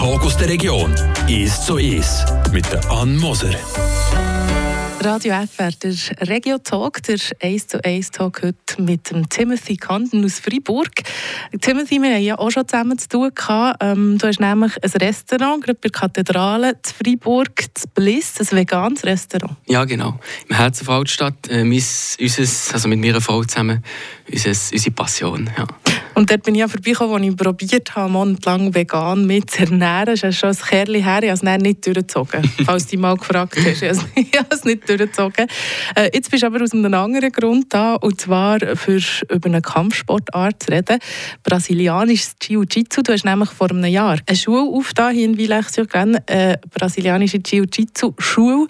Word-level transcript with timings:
Talk 0.00 0.22
aus 0.22 0.34
der 0.38 0.48
Region. 0.48 0.94
Ist 1.28 1.66
so 1.66 1.76
ist 1.76 2.24
mit 2.54 2.64
der 2.72 2.90
Ann 2.90 3.18
Moser. 3.18 3.54
Radio 5.02 5.34
FR, 5.46 5.72
der 5.72 5.94
Regio 6.26 6.56
Talk, 6.56 7.02
der 7.02 7.18
1 7.42 7.66
zu 7.66 7.84
1 7.84 8.10
Talk 8.10 8.42
heute 8.42 8.80
mit 8.80 9.10
dem 9.10 9.28
Timothy 9.28 9.76
Kanden 9.76 10.24
aus 10.24 10.40
Freiburg. 10.40 10.88
Timothy, 11.60 12.00
wir 12.00 12.14
haben 12.14 12.22
ja 12.22 12.38
auch 12.38 12.50
schon 12.50 12.66
zusammen 12.66 12.96
zu 12.96 13.10
tun 13.10 13.30
gehabt. 13.34 13.76
Ähm, 13.82 14.16
du 14.16 14.26
hast 14.26 14.40
nämlich 14.40 14.72
ein 14.82 14.90
Restaurant, 14.90 15.62
gerade 15.62 15.78
bei 15.78 15.90
der 15.90 16.00
Kathedrale 16.00 16.80
zu 16.80 16.94
Freiburg, 16.94 17.50
das 17.74 17.86
Bliss, 17.86 18.40
ein 18.40 18.56
veganes 18.56 19.04
Restaurant. 19.04 19.58
Ja, 19.66 19.84
genau. 19.84 20.18
Im 20.48 20.56
Herzen 20.56 20.86
der 20.86 20.94
Altstadt, 20.94 21.46
äh, 21.50 21.62
mis, 21.62 22.16
unseres, 22.18 22.72
also 22.72 22.88
mit 22.88 23.00
meiner 23.00 23.20
Frau 23.20 23.44
zusammen, 23.44 23.84
unseres, 24.32 24.72
unsere 24.72 24.92
Passion. 24.92 25.50
Ja. 25.58 25.66
Und 26.14 26.30
dort 26.30 26.42
bin 26.42 26.54
ich 26.54 26.60
ja 26.60 26.68
vorbeigekommen, 26.68 27.14
als 27.14 27.26
ich 27.26 27.36
probiert 27.36 27.94
habe, 27.94 28.10
monatelang 28.10 28.74
vegan 28.74 29.26
mit 29.26 29.50
zu 29.50 29.62
ernähren. 29.62 30.06
Das 30.06 30.22
ist 30.22 30.38
schon 30.38 30.50
ein 30.50 30.56
Kerl 30.56 30.94
her, 30.94 31.22
ich 31.22 31.30
habe 31.30 31.32
es 31.32 31.42
nicht 31.42 31.86
durchgezogen. 31.86 32.50
falls 32.64 32.84
du 32.84 32.90
dich 32.90 32.98
mal 32.98 33.16
gefragt 33.16 33.56
hast. 33.56 33.82
Ich 34.14 34.38
habe 34.38 34.48
es 34.50 34.64
nicht 34.64 34.88
durchgezogen. 34.88 35.46
Äh, 35.94 36.10
jetzt 36.12 36.30
bist 36.30 36.42
du 36.42 36.46
aber 36.46 36.62
aus 36.62 36.72
einem 36.72 36.92
anderen 36.92 37.32
Grund 37.32 37.72
da, 37.72 37.94
und 37.94 38.20
zwar 38.20 38.58
für 38.76 39.00
über 39.30 39.48
eine 39.48 39.62
Kampfsportart 39.62 40.62
zu 40.62 40.72
reden. 40.72 40.98
Brasilianisches 41.42 42.34
Jiu-Jitsu. 42.42 43.02
Du 43.02 43.12
hast 43.12 43.24
nämlich 43.24 43.50
vor 43.50 43.70
einem 43.70 43.84
Jahr 43.84 44.18
eine 44.26 44.36
Schule 44.36 44.62
aufgetan, 44.62 45.14
hier 45.14 45.24
in 45.24 45.36
Villach-sur-Glane, 45.36 46.22
eine 46.26 46.60
brasilianische 46.70 47.38
Jiu-Jitsu-Schule. 47.38 48.66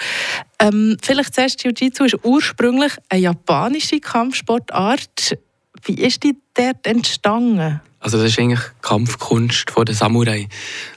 Ähm, 0.61 0.97
vielleicht 1.03 1.35
zuerst, 1.35 1.65
Jiu-Jitsu 1.65 2.05
ist 2.05 2.17
ursprünglich 2.23 2.93
eine 3.09 3.23
japanische 3.23 3.99
Kampfsportart. 3.99 5.37
Wie 5.85 5.95
ist 5.95 6.23
die 6.23 6.37
dort 6.55 6.87
entstanden? 6.87 7.81
Also 8.01 8.17
das 8.17 8.29
ist 8.29 8.39
eigentlich 8.39 8.61
Kampfkunst 8.81 9.71
von 9.71 9.85
der 9.85 9.95
Samurai. 9.95 10.49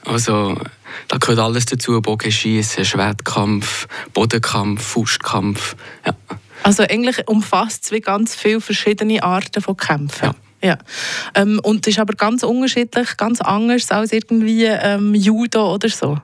Also 0.06 0.56
da 1.08 1.18
gehört 1.18 1.38
alles 1.38 1.66
dazu: 1.66 2.00
Bogenschießen, 2.00 2.84
Schwertkampf, 2.84 3.86
Bodenkampf, 4.14 4.82
Faustkampf. 4.82 5.76
Ja. 6.06 6.14
Also 6.62 6.82
eigentlich 6.82 7.28
umfasst 7.28 7.84
es 7.84 7.92
wie 7.92 8.00
ganz 8.00 8.34
viele 8.34 8.60
verschiedene 8.60 9.22
Arten 9.22 9.60
von 9.62 9.76
Kämpfen. 9.76 10.26
Ja. 10.26 10.34
Ja. 10.64 10.78
Ähm, 11.34 11.60
und 11.62 11.86
es 11.86 11.92
ist 11.92 12.00
aber 12.00 12.14
ganz 12.14 12.42
unterschiedlich, 12.42 13.18
ganz 13.18 13.42
anders 13.42 13.90
als 13.90 14.12
irgendwie 14.12 14.64
ähm, 14.64 15.14
Judo 15.14 15.74
oder 15.74 15.90
so. 15.90 16.18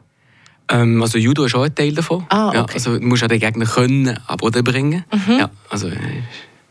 Ähm, 0.71 1.03
also 1.03 1.19
Judo 1.19 1.45
ist 1.45 1.55
auch 1.55 1.65
ein 1.65 1.75
Teil 1.75 1.93
davon. 1.93 2.25
Ah, 2.31 2.49
okay. 2.49 2.57
ja, 2.57 2.67
also 2.73 2.99
du 2.99 3.07
musst 3.07 3.23
den 3.23 3.39
Gegner 3.39 3.67
können 3.67 4.19
an 4.27 4.37
Boden 4.39 4.65
bringen. 4.65 5.05
Mhm. 5.13 5.39
Ja, 5.41 5.51
also 5.69 5.89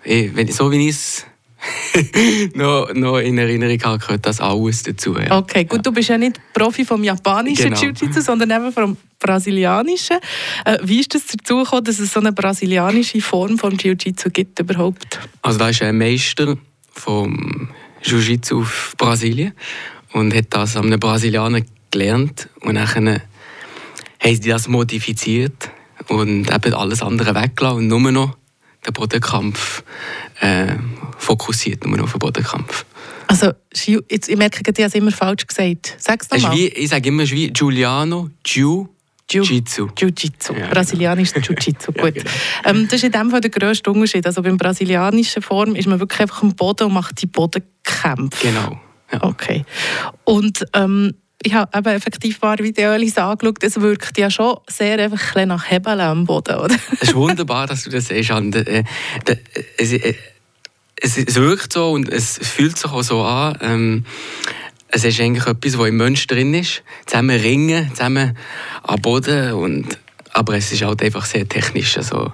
äh, 0.03 0.31
wenn, 0.33 0.51
so 0.51 0.71
wie 0.71 0.87
ich 0.87 0.95
es 0.95 1.25
noch, 2.55 2.93
noch 2.93 3.17
in 3.17 3.37
Erinnerung 3.37 3.81
habe, 3.83 3.99
gehört 3.99 4.25
das 4.25 4.39
alles 4.39 4.83
dazu. 4.83 5.17
Ja. 5.17 5.37
Okay, 5.37 5.65
gut, 5.65 5.85
du 5.85 5.91
bist 5.91 6.09
ja 6.09 6.17
nicht 6.17 6.39
Profi 6.53 6.85
vom 6.85 7.03
japanischen 7.03 7.73
Genau. 7.73 7.81
Jiu-Jitsu, 7.81 8.21
sondern 8.21 8.51
eben 8.51 8.71
vom 8.71 8.97
brasilianischen. 9.19 10.17
Äh, 10.65 10.77
wie 10.83 10.99
ist 11.01 11.13
es 11.15 11.27
dazu 11.27 11.63
gekommen, 11.63 11.83
dass 11.83 11.99
es 11.99 12.13
so 12.13 12.19
eine 12.19 12.31
brasilianische 12.31 13.21
Form 13.21 13.57
vom 13.57 13.73
Jiu-Jitsu 13.73 14.29
gibt 14.29 14.59
überhaupt? 14.59 15.19
Also 15.41 15.59
da 15.59 15.69
ist 15.69 15.81
ein 15.81 15.97
Meister 15.97 16.57
vom 16.93 17.69
Jiu-Jitsu 18.03 18.61
auf 18.61 18.95
Brasilien 18.97 19.53
und 20.13 20.33
hat 20.33 20.45
das 20.49 20.77
an 20.77 20.85
einem 20.85 20.99
Brasilianer 20.99 21.61
gelernt 21.91 22.49
und 22.61 22.75
dann 22.75 22.87
haben 22.87 23.21
sie 24.21 24.49
das 24.49 24.67
modifiziert 24.67 25.69
und 26.07 26.51
eben 26.53 26.73
alles 26.73 27.01
andere 27.01 27.35
weggelassen 27.35 27.79
und 27.79 27.87
nur 27.87 28.11
noch 28.11 28.37
den 28.85 28.93
Bodenkampf 28.93 29.83
äh, 30.39 30.75
fokussiert, 31.17 31.85
nur 31.85 31.97
noch 31.97 32.05
auf 32.05 32.11
den 32.13 32.19
Bodenkampf. 32.19 32.85
Also, 33.27 33.51
jetzt, 34.09 34.27
ich 34.27 34.37
merke, 34.37 34.61
ich 34.61 34.67
habe 34.67 34.83
es 34.83 34.95
immer 34.95 35.11
falsch 35.11 35.45
gesagt. 35.45 35.95
Sag 35.99 36.21
es 36.23 36.29
nochmal. 36.31 36.57
ich 36.57 36.89
sage 36.89 37.09
immer, 37.09 37.23
es 37.23 37.29
ist 37.29 37.35
wie 37.35 37.51
Giuliano 37.51 38.29
Jiu-Jitsu. 38.43 39.89
Jiu-Jitsu, 39.95 40.53
Ja, 40.55 40.67
brasilianisches 40.67 41.45
Jiu-Jitsu, 41.47 41.91
Ja, 41.95 42.03
gut. 42.03 42.15
genau. 42.15 42.29
ähm, 42.65 42.85
das 42.85 42.95
ist 42.95 43.03
in 43.03 43.11
dem 43.11 43.29
Fall 43.29 43.41
der 43.41 43.51
grösste 43.51 43.91
Unterschied. 43.91 44.25
Also 44.25 44.41
beim 44.41 44.57
brasilianischen 44.57 45.43
Form 45.43 45.75
ist 45.75 45.87
man 45.87 45.99
wirklich 45.99 46.21
einfach 46.21 46.41
am 46.41 46.55
Boden 46.55 46.85
und 46.87 46.93
macht 46.93 47.21
die 47.21 47.27
Bodenkämpfe. 47.27 48.47
Genau. 48.47 48.79
Ja. 49.11 49.23
Okay. 49.23 49.63
Und 50.23 50.65
ähm, 50.73 51.13
ich 51.41 51.53
habe 51.53 51.77
eben 51.77 51.95
effektiv 51.95 52.37
ein 52.37 52.39
paar 52.41 52.59
Videos 52.59 53.17
angeschaut. 53.17 53.63
Es 53.63 53.79
wirkt 53.79 54.17
ja 54.17 54.29
schon 54.29 54.57
sehr 54.67 54.99
einfach 54.99 55.35
ein 55.35 55.47
nach 55.47 55.69
Hebeln 55.69 55.99
am 56.01 56.25
Boden, 56.25 56.55
oder? 56.57 56.75
Es 56.95 57.09
ist 57.09 57.15
wunderbar, 57.15 57.67
dass 57.67 57.83
du 57.83 57.89
das 57.91 58.07
siehst. 58.07 58.31
Es, 61.01 61.17
es, 61.17 61.35
wirkt 61.35 61.73
so 61.73 61.91
und 61.91 62.09
es 62.09 62.39
fühlt 62.41 62.77
sich 62.77 62.91
auch 62.91 63.01
so 63.03 63.23
an. 63.23 63.57
Ähm, 63.61 64.05
es 64.89 65.03
ist 65.05 65.19
eigentlich 65.19 65.45
etwas, 65.45 65.77
was 65.77 65.87
im 65.87 65.97
Mensch 65.97 66.27
drin 66.27 66.53
ist. 66.53 66.83
Zusammen 67.05 67.39
ringen, 67.39 67.89
zusammen 67.93 68.37
am 68.83 69.01
Boden. 69.01 69.53
Und, 69.53 69.97
aber 70.33 70.55
es 70.55 70.71
ist 70.71 70.81
halt 70.81 71.01
einfach 71.01 71.25
sehr 71.25 71.47
technisch. 71.47 71.97
Also, 71.97 72.31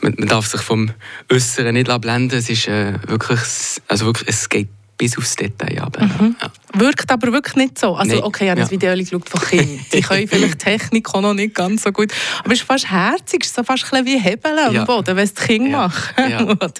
man, 0.00 0.14
man 0.18 0.28
darf 0.28 0.46
sich 0.46 0.60
vom 0.62 0.90
Äußeren 1.30 1.74
nicht 1.74 2.00
blenden. 2.00 2.38
Es 2.38 2.48
ist 2.48 2.66
äh, 2.66 2.94
wirklich, 3.06 3.40
also 3.88 4.06
wirklich, 4.06 4.28
es 4.28 4.48
geht 4.48 4.68
bis 4.98 5.16
aufs 5.16 5.36
Detail. 5.36 5.80
Aber, 5.80 6.02
ja. 6.02 6.34
Wirkt 6.74 7.10
aber 7.10 7.32
wirklich 7.32 7.56
nicht 7.56 7.78
so. 7.78 7.94
Also, 7.94 8.16
Nein, 8.16 8.24
okay, 8.24 8.44
ich 8.44 8.50
habe 8.50 8.60
das 8.60 8.70
ja. 8.70 8.80
Video 8.92 9.18
geschaut 9.18 9.28
von 9.28 9.40
Kindern. 9.40 9.80
Die 9.92 10.00
können 10.02 10.28
vielleicht 10.28 10.58
Technik 10.58 11.14
auch 11.14 11.22
noch 11.22 11.34
nicht 11.34 11.54
ganz 11.54 11.84
so 11.84 11.92
gut. 11.92 12.12
Aber 12.40 12.52
es 12.52 12.60
ist 12.60 12.66
fast 12.66 12.90
herzig, 12.90 13.42
es 13.42 13.48
ist 13.50 13.56
so 13.56 13.62
fast 13.62 13.84
ein 13.92 14.04
bisschen 14.04 14.06
wie 14.06 14.20
Hebeln 14.22 14.58
am 14.58 14.74
Ja. 14.74 14.84
Boden, 14.84 15.16
wenn 15.16 15.24
es 15.24 15.34
die 15.34 15.46
Kinder 15.46 15.70
Ja. 15.70 15.76
machen. 15.88 16.30
Ja. 16.30 16.42
Oder? 16.44 16.70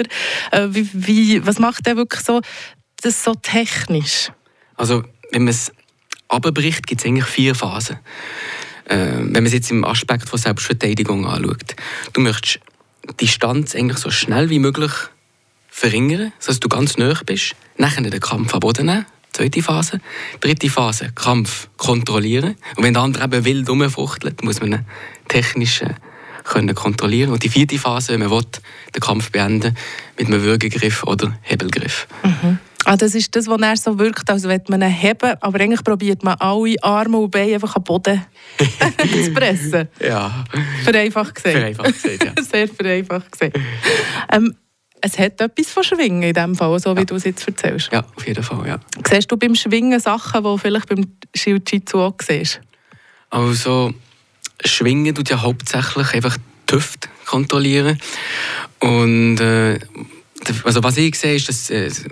Äh, 0.51 0.67
wie, 0.71 0.89
wie, 0.93 1.47
was 1.47 1.59
macht 1.59 1.87
der 1.87 1.97
wirklich 1.97 2.23
so, 2.23 2.41
das 3.03 3.23
so 3.23 3.35
technisch? 3.35 4.31
Also, 4.77 5.05
wenn 5.31 5.45
man 5.45 5.51
es 5.53 5.73
abbricht, 6.29 6.87
gibt 6.87 7.01
es 7.01 7.07
eigentlich 7.07 7.25
vier 7.27 7.55
Phasen. 7.55 7.99
Äh, 8.87 8.97
wenn 8.97 9.33
man 9.33 9.47
es 9.47 9.53
jetzt 9.53 9.71
im 9.71 9.85
Aspekt 9.85 10.29
von 10.29 10.39
Selbstverteidigung 10.39 11.27
anschaut. 11.27 11.77
Du 12.13 12.21
möchtest 12.21 12.61
die 13.11 13.17
Distanz 13.27 13.75
eigentlich 13.75 13.99
so 13.99 14.11
schnell 14.11 14.51
wie 14.51 14.59
möglich 14.59 14.91
verringern, 15.79 16.33
sodass 16.39 16.61
du 16.61 16.69
ganz 16.69 16.99
nahe 16.99 17.21
bist. 17.25 17.55
Nachher 17.77 18.03
den 18.03 18.21
Kampf 18.21 18.53
am 18.53 18.61
Boden 18.61 18.87
nehmen. 18.87 19.07
Zweite 19.33 19.63
Phase. 19.63 20.01
Dritte 20.41 20.69
Phase, 20.69 21.11
Kampf 21.15 21.69
kontrollieren. 21.77 22.57
Und 22.77 22.83
wenn 22.83 22.95
der 22.95 23.03
andere 23.03 23.25
eben 23.25 23.45
wild 23.45 23.69
rumfuchtelt, 23.69 24.43
muss 24.43 24.61
man 24.61 24.73
ihn 24.73 24.85
technisch 25.29 25.83
äh, 25.83 25.95
können 26.45 26.75
kontrollieren. 26.75 27.31
Und 27.31 27.45
die 27.45 27.49
vierte 27.49 27.79
Phase, 27.79 28.13
wenn 28.13 28.21
man 28.21 28.31
will, 28.31 28.43
den 28.95 29.01
Kampf 29.01 29.31
beenden 29.31 29.77
mit 30.19 30.27
einem 30.27 30.43
Würgegriff 30.43 31.05
oder 31.05 31.39
Hebelgriff. 31.43 32.09
Ah, 32.85 32.97
das 32.97 33.15
ist 33.15 33.37
das, 33.37 33.47
was 33.47 33.61
er 33.61 33.77
so 33.77 33.99
wirkt, 33.99 34.29
als 34.31 34.45
würde 34.45 34.65
man 34.69 34.83
ihn 34.83 34.89
heben, 34.89 35.35
aber 35.41 35.61
eigentlich 35.61 35.85
probiert 35.85 36.25
man 36.25 36.35
alle 36.41 36.75
Arme 36.83 37.19
und 37.19 37.31
Beine 37.31 37.55
einfach 37.55 37.77
am 37.77 37.85
Boden 37.85 38.25
zu 39.25 39.33
pressen. 39.33 39.89
Ja, 40.01 40.45
Vereinfacht 40.85 41.35
gesagt. 41.35 41.55
vereinfacht 41.55 42.03
gesagt, 42.03 42.25
ja. 42.25 42.43
Sehr 42.51 42.67
vereinfacht 42.67 43.31
gesagt. 43.31 43.59
Ähm, 44.33 44.55
es 45.01 45.19
hat 45.19 45.41
etwas 45.41 45.71
von 45.71 45.85
Schwingen 45.85 46.23
in 46.23 46.35
dem 46.35 46.55
Fall, 46.55 46.79
so 46.79 46.97
wie 46.97 47.05
du 47.05 47.17
es 47.17 47.25
jetzt 47.25 47.47
erzählst. 47.47 47.91
Ja, 47.93 48.05
auf 48.15 48.27
jeden 48.27 48.43
Fall, 48.43 48.67
ja. 48.67 48.81
Siehst 49.09 49.31
du 49.31 49.37
beim 49.37 49.55
Schwingen 49.55 50.01
Sachen, 50.01 50.43
die 50.43 50.59
vielleicht 50.59 50.89
beim 50.89 51.07
Jiu-Jitsu 51.35 51.99
auch 51.99 52.17
siehst? 52.21 52.61
Also, 53.31 53.93
Schwingen 54.65 55.15
tut 55.15 55.31
ja 55.31 55.43
hauptsächlich 55.43 56.15
einfach 56.15 56.37
die 56.69 56.75
Hüfte 56.75 57.09
kontrollieren. 57.27 57.99
Und 58.81 59.41
äh, 59.41 59.79
also 60.65 60.83
was 60.83 60.97
ich 60.97 61.15
sehe, 61.17 61.37
ist, 61.37 61.49
dass 61.49 61.71
äh, 61.71 61.89
das 61.89 62.05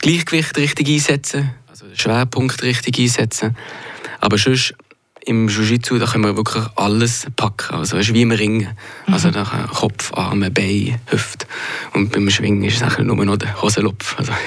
Gleichgewicht 0.00 0.56
richtig 0.56 0.88
einsetzen, 0.88 1.50
also 1.68 1.86
den 1.86 1.98
Schwerpunkt 1.98 2.62
richtig 2.62 2.98
einsetzen. 2.98 3.56
Aber 4.20 4.38
sonst 4.38 4.74
im 5.24 5.48
Jiu-Jitsu, 5.48 5.98
da 5.98 6.06
können 6.06 6.24
wir 6.24 6.36
wirklich 6.36 6.64
alles 6.76 7.26
packen. 7.36 7.74
Also 7.74 7.96
es 7.96 8.08
ist 8.08 8.14
wie 8.14 8.22
im 8.22 8.30
Ringen. 8.30 8.68
Also 9.06 9.30
da 9.30 9.44
Kopf, 9.72 10.12
Arme, 10.14 10.50
Beine, 10.50 11.00
Hüfte. 11.06 11.46
Und 11.92 12.12
beim 12.12 12.30
Schwingen 12.30 12.64
ist 12.64 12.82
es 12.82 12.98
nur 12.98 13.24
noch 13.24 13.36
der 13.36 13.60
Hosenlupf. 13.60 14.18
Also, 14.18 14.32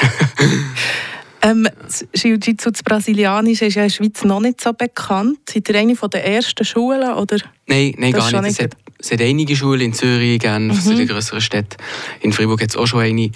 Ähm, 1.45 1.67
das 1.83 2.05
Jiu-Jitsu, 2.15 2.71
das 2.71 2.83
Brasilianische, 2.83 3.65
ist 3.65 3.75
ja 3.75 3.83
in 3.83 3.89
der 3.89 3.93
Schweiz 3.93 4.23
noch 4.23 4.39
nicht 4.39 4.61
so 4.61 4.71
bekannt. 4.71 5.39
Seid 5.49 5.67
ihr 5.67 5.75
eine 5.75 5.93
der 5.93 6.25
ersten 6.25 6.63
Schulen? 6.63 7.03
Oder? 7.13 7.37
Nein, 7.67 7.93
nein 7.97 8.13
gar 8.13 8.31
nicht. 8.41 8.51
Es 8.53 8.59
nicht 8.59 8.77
es 9.03 9.11
hat 9.11 9.19
einige 9.21 9.53
Schulen 9.53 9.81
in 9.81 9.93
Zürich, 9.93 10.39
Genf, 10.39 10.85
Mhm. 10.85 10.93
mhm. 10.93 11.01
in 11.01 11.07
größeren 11.09 11.41
Städten. 11.41 11.75
In 12.21 12.31
Freiburg 12.31 12.61
hat 12.61 12.69
es 12.69 12.77
auch 12.77 12.87
schon 12.87 13.01
eine. 13.01 13.31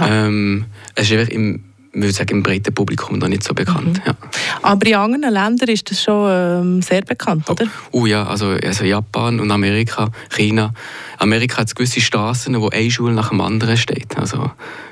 Ähm, 0.00 0.66
es 0.94 1.10
ist 1.10 1.18
einfach 1.18 1.32
im, 1.32 1.64
würde 1.92 2.12
sagen, 2.12 2.36
im 2.36 2.42
breiten 2.42 2.74
Publikum 2.74 3.18
noch 3.18 3.28
nicht 3.28 3.44
so 3.44 3.54
bekannt. 3.54 3.98
Mhm. 3.98 4.02
Ja. 4.06 4.14
Aber 4.62 4.86
in 4.86 4.94
anderen 4.94 5.34
Ländern 5.34 5.68
ist 5.68 5.90
das 5.90 6.02
schon 6.02 6.28
ähm, 6.30 6.82
sehr 6.82 7.02
bekannt, 7.02 7.48
oder? 7.50 7.66
Oh 7.90 8.06
ja, 8.06 8.26
also, 8.26 8.48
also 8.48 8.84
Japan 8.84 9.40
und 9.40 9.50
Amerika, 9.50 10.10
China. 10.30 10.72
Amerika 11.18 11.58
hat 11.58 11.74
gewisse 11.74 12.00
Straßen, 12.00 12.58
wo 12.60 12.68
eine 12.68 12.90
Schule 12.90 13.12
nach 13.12 13.28
dem 13.28 13.40
anderen 13.40 13.76
steht. 13.76 14.16
Also 14.16 14.50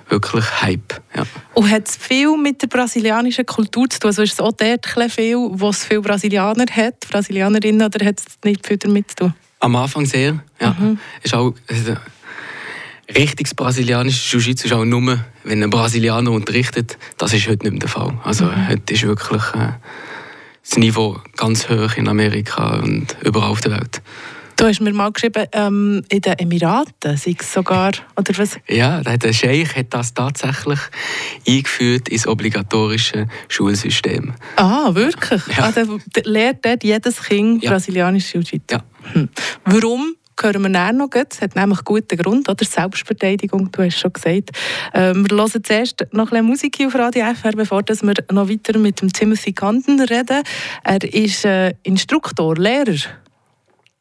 wirklich 0.08 0.44
Hype. 0.62 1.00
Ja. 1.16 1.22
Und 1.54 1.70
hat 1.70 1.88
es 1.88 1.96
viel 1.96 2.36
mit 2.36 2.60
der 2.62 2.66
brasilianischen 2.66 3.46
Kultur 3.46 3.88
zu 3.88 3.98
tun? 4.00 4.08
Also 4.08 4.22
ist 4.22 4.34
es 4.34 4.40
auch 4.40 4.52
dort 4.52 4.86
viel, 5.10 5.36
wo 5.36 5.70
es 5.70 5.84
viele 5.84 6.02
Brasilianer 6.02 6.66
hat, 6.70 7.00
Brasilianerinnen, 7.10 7.86
oder 7.86 8.04
hat 8.04 8.20
es 8.20 8.26
nicht 8.44 8.66
viel 8.66 8.76
damit 8.76 9.10
zu 9.10 9.16
tun? 9.16 9.34
Am 9.60 9.76
Anfang 9.76 10.06
sehr. 10.06 10.42
Ja. 10.60 10.74
Ist 11.22 11.34
auch, 11.34 11.54
also, 11.68 11.94
richtiges 13.14 13.54
brasilianisches 13.54 14.32
Jiu-Jitsu 14.32 14.66
ist 14.66 14.72
auch 14.72 14.84
nur, 14.84 15.24
wenn 15.44 15.62
ein 15.62 15.70
Brasilianer 15.70 16.30
unterrichtet. 16.30 16.98
Das 17.18 17.32
ist 17.32 17.48
heute 17.48 17.64
nicht 17.64 17.72
mehr 17.72 17.80
der 17.80 17.88
Fall. 17.88 18.18
Also 18.24 18.50
heute 18.68 18.94
ist 18.94 19.02
wirklich 19.02 19.42
äh, 19.54 19.72
das 20.62 20.76
Niveau 20.76 21.18
ganz 21.36 21.68
hoch 21.68 21.96
in 21.96 22.08
Amerika 22.08 22.80
und 22.80 23.16
überall 23.24 23.50
auf 23.50 23.60
der 23.60 23.72
Welt. 23.72 24.02
Du 24.60 24.66
hast 24.66 24.80
mir 24.80 24.92
mal 24.92 25.10
geschrieben, 25.10 25.46
ähm, 25.52 26.02
in 26.10 26.20
den 26.20 26.34
Emiraten 26.34 27.16
sei 27.16 27.34
es 27.38 27.50
sogar, 27.50 27.92
oder 28.14 28.36
was? 28.36 28.58
Ja, 28.68 29.00
der 29.00 29.32
Scheich 29.32 29.74
hat 29.74 29.86
das 29.88 30.12
tatsächlich 30.12 30.78
eingeführt 31.48 32.10
ins 32.10 32.26
obligatorische 32.26 33.26
Schulsystem. 33.48 34.34
Ah, 34.56 34.94
wirklich? 34.94 35.40
Ja. 35.56 35.64
Ah, 35.64 35.72
der, 35.72 35.86
der 36.14 36.22
lehrt 36.24 36.58
dort 36.62 36.84
jedes 36.84 37.22
Kind 37.22 37.64
ja. 37.64 37.70
brasilianisches 37.70 38.34
Jiu-Jitsu? 38.34 38.74
Ja. 38.74 38.82
Hm. 39.14 39.30
Warum? 39.64 40.14
Hören 40.42 40.62
wir 40.62 40.68
näher 40.68 40.92
noch. 40.92 41.10
Es 41.12 41.40
hat 41.40 41.56
nämlich 41.56 41.84
guten 41.84 42.16
Grund, 42.16 42.48
oder? 42.48 42.64
Selbstverteidigung, 42.64 43.70
du 43.70 43.84
hast 43.84 43.98
schon 43.98 44.12
gesagt. 44.12 44.50
Äh, 44.92 45.14
wir 45.14 45.36
hören 45.36 45.62
zuerst 45.62 46.06
noch 46.12 46.32
ein 46.32 46.44
Musik 46.44 46.78
auf 46.86 46.94
Radio 46.94 47.32
FR, 47.34 47.52
bevor 47.52 47.82
wir 47.86 48.14
noch 48.30 48.48
weiter 48.48 48.78
mit 48.78 49.00
dem 49.00 49.12
Timothy 49.12 49.52
Kanten 49.52 50.00
reden. 50.00 50.42
Er 50.84 51.02
ist 51.02 51.44
äh, 51.44 51.74
Instruktor, 51.82 52.56
Lehrer. 52.56 52.96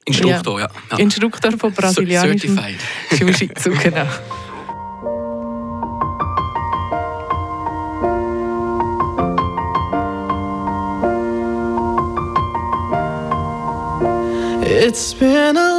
Instruktor, 0.06 0.60
ja. 0.60 0.70
ja. 0.92 0.98
Instruktor 0.98 1.52
von 1.58 1.72
brasilianischem 1.72 2.60
Jiu-Jitsu, 3.12 3.72
genau. 3.72 4.08
It's 14.72 15.14
been 15.14 15.58
a 15.58 15.79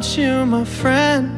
Without 0.00 0.16
you, 0.16 0.46
my 0.46 0.64
friend. 0.64 1.28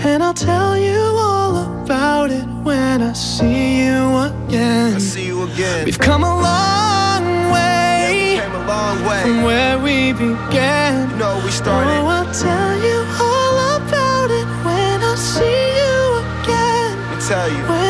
And 0.00 0.22
I'll 0.22 0.34
tell 0.34 0.76
you 0.76 0.98
all 0.98 1.82
about 1.82 2.30
it 2.30 2.44
when 2.64 3.02
I 3.02 3.12
see 3.12 3.84
you 3.84 4.16
again. 4.18 4.94
I 4.94 4.98
see 4.98 5.26
you 5.26 5.42
again. 5.44 5.84
We've 5.84 5.98
come 5.98 6.24
a 6.24 6.34
long 6.40 7.52
way, 7.52 8.34
yeah, 8.34 8.34
we 8.34 8.40
came 8.40 8.54
a 8.54 8.66
long 8.66 9.04
way 9.04 9.22
from 9.22 9.42
where 9.42 9.78
we 9.78 10.12
began. 10.12 11.10
You 11.10 11.16
know 11.16 11.40
we 11.44 11.50
started. 11.50 11.92
Oh, 11.92 12.06
I'll 12.06 12.32
tell 12.32 12.72
you 12.86 12.98
all 13.20 13.56
about 13.76 14.30
it 14.30 14.46
when 14.64 15.02
I 15.02 15.14
see 15.16 15.60
you 15.80 15.98
again. 16.42 16.98
Let 16.98 17.16
me 17.16 17.22
tell 17.28 17.48
you. 17.50 17.62
When 17.68 17.89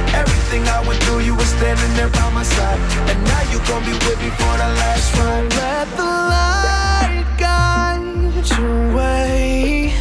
Everything 0.13 0.67
I 0.67 0.83
went 0.87 1.01
through, 1.03 1.19
you 1.21 1.35
were 1.35 1.45
standing 1.57 1.93
there 1.95 2.09
by 2.09 2.29
my 2.33 2.43
side, 2.43 2.79
and 3.09 3.23
now 3.23 3.41
you 3.51 3.59
gon' 3.67 3.83
be 3.85 3.93
with 3.93 4.19
me 4.21 4.29
for 4.29 4.53
the 4.61 4.69
last 4.81 5.17
ride. 5.17 5.53
Let 5.55 5.87
the 5.97 6.03
light 6.03 7.25
guide 7.37 8.49
your 8.57 8.95
way. 8.95 9.93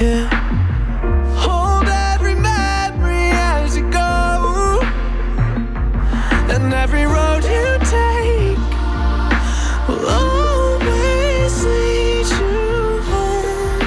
Yeah. 0.00 0.28
Hold 1.36 1.88
every 1.88 2.34
memory 2.34 3.30
as 3.32 3.76
you 3.76 3.88
go, 3.90 4.80
and 6.54 6.72
every 6.74 7.06
road 7.06 7.44
you 7.44 7.78
take 7.96 8.58
will 9.88 10.06
always 10.08 11.64
lead 11.64 12.26
you 12.26 13.00
home. 13.08 13.80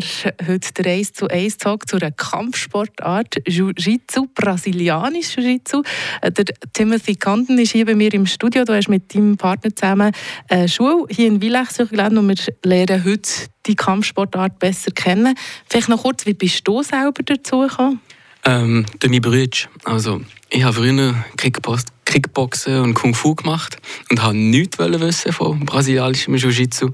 FR 0.00 0.34
heute 0.46 0.72
der 0.82 0.92
1 0.92 1.12
zu 1.12 1.28
1 1.28 1.58
Talk 1.58 1.88
zu 1.88 1.96
einer 1.96 2.10
Kampfsportart 2.10 3.36
Jiu-Jitsu, 3.46 4.26
brasilianisch 4.34 5.36
Jiu-Jitsu. 5.36 5.82
Äh, 6.20 6.32
Der 6.32 6.46
Timothy 6.72 7.14
Kanten 7.14 7.58
ist 7.58 7.72
hier 7.72 7.86
bei 7.86 7.94
mir 7.94 8.12
im 8.14 8.26
Studio. 8.26 8.64
Du 8.64 8.74
hast 8.74 8.88
mit 8.88 9.14
deinem 9.14 9.36
Partner 9.36 9.74
zusammen 9.74 10.12
eine 10.48 10.68
Schule 10.68 11.06
hier 11.10 11.28
in 11.28 11.40
Villach 11.40 11.68
gelernt 11.76 12.18
und 12.18 12.28
wir 12.28 12.54
lernen 12.64 13.04
heute 13.04 13.30
die 13.66 13.76
Kampfsportart 13.76 14.58
besser 14.58 14.90
kennen. 14.90 15.34
Vielleicht 15.68 15.88
noch 15.88 16.02
kurz, 16.02 16.26
wie 16.26 16.34
bist 16.34 16.66
du 16.66 16.82
selber 16.82 17.22
dazu 17.24 17.60
gekommen? 17.60 18.00
Ähm, 18.44 18.84
durch 18.98 19.10
meine 19.10 19.20
Brüder. 19.20 19.58
Also, 19.84 20.20
ich 20.50 20.64
habe 20.64 20.74
früher 20.74 21.14
Kickbox 21.36 21.84
Kickboxen 22.04 22.80
und 22.80 22.94
Kung 22.94 23.14
Fu 23.14 23.34
gemacht 23.34 23.78
und 24.10 24.22
habe 24.22 24.36
nichts 24.36 24.78
wissen 24.78 25.32
von 25.32 25.60
brasilianischem 25.60 26.34
Jiu-Jitsu. 26.34 26.90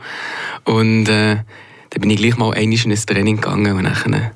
Und 0.64 1.09
äh, 1.09 1.38
dann 1.91 2.01
bin 2.01 2.11
ich 2.11 2.19
gleich 2.19 2.37
mal 2.37 2.53
einmal 2.55 2.79
in 2.79 2.93
ein 2.93 3.07
Training 3.07 3.37
gegangen 3.37 3.77
und 3.77 3.85
dann 3.85 4.31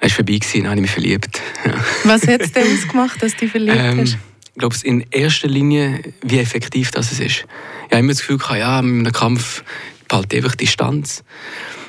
es 0.00 0.12
war 0.12 0.16
vorbei, 0.16 0.38
gewesen, 0.38 0.62
dann 0.62 0.70
habe 0.70 0.76
ich 0.76 0.82
mich 0.82 0.90
verliebt. 0.92 1.40
Ja. 1.64 1.74
Was 2.04 2.26
hat 2.26 2.40
es 2.40 2.52
denn 2.52 2.72
ausgemacht, 2.72 3.20
dass 3.22 3.32
du 3.32 3.40
dich 3.40 3.50
verliebt 3.50 3.76
Ähm, 3.78 4.00
hast? 4.00 4.18
glaube 4.58 4.76
in 4.82 5.04
erster 5.10 5.48
Linie, 5.48 6.00
wie 6.22 6.38
effektiv 6.38 6.90
das 6.90 7.12
ist. 7.12 7.20
Ich 7.20 7.44
habe 7.84 7.98
immer 8.00 8.08
das 8.08 8.18
Gefühl, 8.18 8.38
ja, 8.58 8.82
mit 8.82 9.06
einem 9.06 9.12
Kampf 9.12 9.62
behalte 10.08 10.36
ich 10.36 10.44
einfach 10.44 10.56
Distanz 10.56 11.22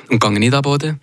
und 0.08 0.20
gehe 0.20 0.30
nicht 0.32 0.54
an 0.54 0.62
Boden. 0.62 1.00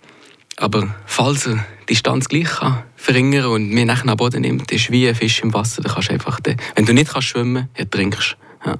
Aber 0.56 0.94
falls 1.06 1.46
er 1.46 1.54
die 1.82 1.86
Distanz 1.94 2.28
gleich 2.28 2.48
kann 2.48 2.82
verringern 2.96 3.46
und 3.46 3.70
mich 3.70 3.84
nachher 3.84 4.08
an 4.08 4.16
Boden 4.16 4.42
nimmt, 4.42 4.72
ist 4.72 4.90
wie 4.90 5.08
ein 5.08 5.14
Fisch 5.14 5.40
im 5.40 5.54
Wasser. 5.54 5.82
Da 5.82 5.92
kannst 5.92 6.08
du 6.08 6.14
einfach, 6.14 6.40
den, 6.40 6.56
wenn 6.74 6.84
du 6.84 6.92
nicht 6.92 7.12
kannst 7.12 7.28
schwimmen 7.28 7.68
kannst, 7.74 7.92
trinkst 7.92 8.36
ja. 8.66 8.76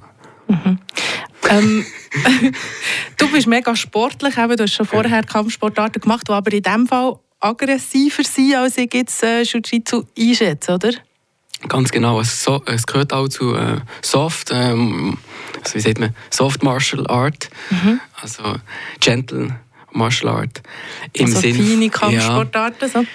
Mhm. 0.49 0.79
Ähm, 1.49 1.87
du 3.17 3.31
bist 3.31 3.47
mega 3.47 3.75
sportlich, 3.77 4.37
eben, 4.37 4.57
du 4.57 4.65
hast 4.65 4.75
schon 4.75 4.87
vorher 4.87 5.23
Kampfsportarten 5.23 6.01
gemacht, 6.01 6.27
die 6.29 6.33
aber 6.33 6.53
in 6.53 6.63
diesem 6.63 6.87
Fall 6.87 7.19
aggressiver 7.41 8.25
sind, 8.25 8.55
als 8.55 8.79
ich 8.79 8.93
jetzt 8.93 9.23
äh, 9.23 9.43
Jiu-Jitsu 9.43 10.05
einschätze, 10.19 10.75
oder? 10.75 10.91
Ganz 11.67 11.91
genau. 11.91 12.21
Es, 12.21 12.45
so, 12.45 12.63
es 12.67 12.87
gehört 12.87 13.13
auch 13.13 13.29
zu 13.29 13.55
äh, 13.55 13.79
Soft, 14.03 14.51
ähm, 14.53 15.19
also 15.63 15.75
wie 15.75 15.81
sagt 15.81 15.99
man, 15.99 16.15
Soft 16.31 16.63
Martial 16.63 17.07
Art, 17.09 17.51
mhm. 17.71 18.01
also 18.21 18.57
Gentle 19.01 19.59
Martial 19.93 20.33
Art. 20.33 20.63
Im 21.13 21.27
also 21.27 21.41
Sinn, 21.41 21.57
feine 21.57 21.91
Kampfsportarten, 21.91 22.89
ja, 22.89 23.01
so? 23.01 23.07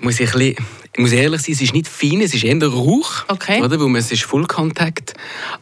Muss 0.00 0.20
ich, 0.20 0.30
bisschen, 0.30 0.56
ich 0.96 1.02
muss 1.02 1.12
ehrlich 1.12 1.42
sein, 1.42 1.52
es 1.52 1.60
ist 1.60 1.74
nicht 1.74 1.88
fein, 1.88 2.22
es 2.22 2.32
ist 2.32 2.42
eher 2.42 2.66
Rauch, 2.66 3.24
okay. 3.28 3.62
oder? 3.62 3.78
weil 3.78 3.96
es 3.96 4.10
ist 4.10 4.22
Full 4.22 4.46
Contact, 4.46 5.12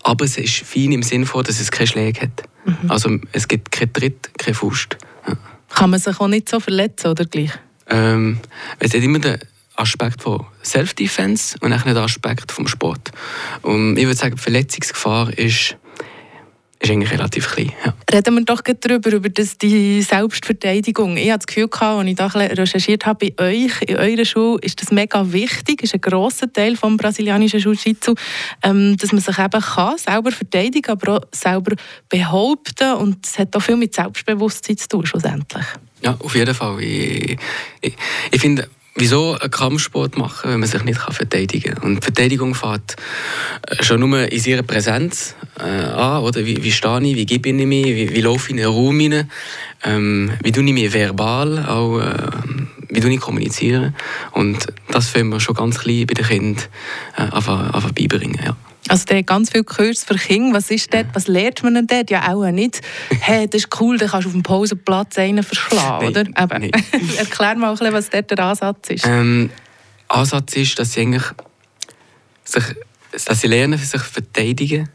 aber 0.04 0.24
es 0.24 0.38
ist 0.38 0.58
fein 0.60 0.92
im 0.92 1.02
Sinne 1.02 1.26
von, 1.26 1.42
dass 1.42 1.58
es 1.58 1.72
keine 1.72 1.88
Schläge 1.88 2.20
hat. 2.20 2.44
Mhm. 2.64 2.88
Also 2.88 3.18
es 3.32 3.48
gibt 3.48 3.72
keinen 3.72 3.92
Tritt, 3.92 4.30
keine 4.38 4.54
Faust. 4.54 4.96
Ja. 5.26 5.36
Kann 5.74 5.90
man 5.90 5.98
sich 5.98 6.20
auch 6.20 6.28
nicht 6.28 6.48
so 6.48 6.60
verletzen, 6.60 7.08
oder 7.08 7.24
gleich? 7.24 7.50
Ähm, 7.90 8.38
es 8.78 8.94
hat 8.94 9.02
immer 9.02 9.18
den 9.18 9.38
Aspekt 9.74 10.22
von 10.22 10.46
Self-Defense 10.62 11.56
und 11.60 11.72
auch 11.72 11.82
den 11.82 11.96
Aspekt 11.96 12.52
vom 12.52 12.68
Sport. 12.68 13.10
Und 13.62 13.96
ich 13.96 14.04
würde 14.04 14.16
sagen, 14.16 14.36
die 14.36 14.40
Verletzungsgefahr 14.40 15.36
ist 15.36 15.76
ist 16.84 16.90
eigentlich 16.90 17.10
relativ 17.10 17.50
klein. 17.50 17.72
Ja. 17.84 17.94
Reden 18.12 18.34
wir 18.34 18.44
doch 18.44 18.60
darüber, 18.62 19.12
über 19.12 19.28
das, 19.28 19.58
die 19.58 20.02
Selbstverteidigung. 20.02 21.16
Ich 21.16 21.30
hatte 21.30 21.46
das 21.46 21.46
Gefühl, 21.46 21.68
als 21.72 22.06
ich 22.06 22.16
da 22.16 22.26
recherchiert 22.26 23.06
habe, 23.06 23.30
bei 23.30 23.44
euch, 23.44 23.82
in 23.82 23.96
eurer 23.96 24.24
Schule, 24.24 24.58
ist 24.62 24.80
das 24.80 24.90
mega 24.90 25.32
wichtig, 25.32 25.82
ist 25.82 25.94
ein 25.94 26.00
grosser 26.00 26.52
Teil 26.52 26.74
des 26.74 26.96
brasilianischen 26.96 27.60
Jiu-Jitsu, 27.60 28.14
ähm, 28.62 28.96
dass 28.96 29.12
man 29.12 29.20
sich 29.20 29.38
eben 29.38 29.60
kann, 29.60 29.98
selber 29.98 30.30
verteidigen, 30.30 30.90
aber 30.90 31.16
auch 31.16 31.20
selber 31.32 31.76
behaupten 32.08 32.94
und 32.94 33.26
es 33.26 33.38
hat 33.38 33.54
auch 33.56 33.60
viel 33.60 33.76
mit 33.76 33.94
Selbstbewusstsein 33.94 34.76
zu 34.76 34.88
tun, 34.88 35.06
schlussendlich. 35.06 35.64
Ja, 36.02 36.16
auf 36.18 36.34
jeden 36.34 36.54
Fall. 36.54 36.82
Ich, 36.82 37.38
ich, 37.80 37.96
ich 38.30 38.40
finde, 38.40 38.68
Wieso 38.96 39.36
einen 39.36 39.50
Kampfsport 39.50 40.16
machen, 40.16 40.52
wenn 40.52 40.60
man 40.60 40.68
sich 40.68 40.84
nicht 40.84 41.00
verteidigen 41.00 41.74
kann? 41.74 41.82
Und 41.82 41.96
die 41.96 42.02
Verteidigung 42.02 42.54
fängt 42.54 42.94
äh, 43.66 43.82
schon 43.82 43.98
nur 44.00 44.30
in 44.30 44.44
ihrer 44.44 44.62
Präsenz 44.62 45.34
äh, 45.58 45.62
an. 45.62 46.22
Oder? 46.22 46.46
Wie, 46.46 46.62
wie 46.62 46.70
stehe 46.70 47.02
ich, 47.02 47.16
wie 47.16 47.26
gebe 47.26 47.48
ich 47.48 47.66
mich, 47.66 47.86
wie, 47.86 48.14
wie 48.14 48.20
laufe 48.20 48.46
ich 48.46 48.50
in 48.50 48.56
den 48.58 48.66
Raum 48.66 49.00
hinein, 49.00 49.30
ähm, 49.82 50.30
wie 50.44 50.52
tue 50.52 50.64
ich 50.64 50.72
mich 50.72 50.92
verbal, 50.92 51.66
auch, 51.66 51.98
äh, 51.98 52.14
wie 52.88 53.00
tue 53.00 53.12
ich 53.12 53.20
kommunizieren. 53.20 53.96
Und 54.30 54.68
das 54.88 55.08
finden 55.08 55.32
wir 55.32 55.40
schon 55.40 55.56
ganz 55.56 55.80
klein 55.80 56.06
bei 56.06 56.14
den 56.14 56.26
Kindern 56.26 56.64
äh, 57.16 57.22
einfach, 57.22 57.74
einfach 57.74 57.90
beibringen. 57.90 58.38
Ja. 58.44 58.56
Also 58.94 59.06
der 59.06 59.18
hat 59.18 59.26
ganz 59.26 59.50
viel 59.50 59.64
Kurs 59.64 60.04
für 60.04 60.14
Kinder. 60.14 60.56
Was 60.56 60.70
ist 60.70 60.94
dort? 60.94 61.06
Was 61.14 61.26
lernt 61.26 61.64
man 61.64 61.74
denn 61.74 61.88
dort? 61.88 62.10
Ja 62.10 62.32
auch 62.32 62.48
nicht. 62.52 62.80
Hey, 63.18 63.48
das 63.48 63.62
ist 63.62 63.80
cool, 63.80 63.98
dann 63.98 64.08
kannst 64.08 64.26
du 64.26 64.28
auf 64.28 64.34
dem 64.34 64.44
Pausenplatz 64.44 65.18
einen 65.18 65.42
verschlagen, 65.42 66.06
oder? 66.06 66.20
Eben. 66.20 66.70
Erklär 67.18 67.56
mal 67.56 67.70
ein 67.70 67.76
bisschen, 67.76 67.92
was 67.92 68.08
dort 68.08 68.30
der 68.30 68.38
Ansatz 68.38 68.90
ist. 68.90 69.04
Ähm, 69.04 69.50
Ansatz 70.06 70.54
ist, 70.54 70.78
dass 70.78 70.92
sie 70.92 71.00
eigentlich 71.00 71.24
sich, 72.44 72.62
dass 73.10 73.40
sie 73.40 73.48
lernen, 73.48 73.80
sich 73.80 74.00
verteidigen 74.00 74.88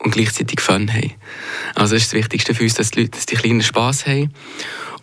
und 0.00 0.10
gleichzeitig 0.10 0.60
Fun 0.60 0.92
haben. 0.92 1.14
Also 1.74 1.94
das 1.94 2.02
ist 2.02 2.12
das 2.12 2.18
Wichtigste 2.18 2.54
für 2.54 2.64
uns, 2.64 2.74
dass 2.74 2.90
die 2.90 3.00
Leute, 3.00 3.12
dass 3.12 3.24
die 3.24 3.36
Kleinen 3.36 3.62
Spass 3.62 4.06
haben 4.06 4.34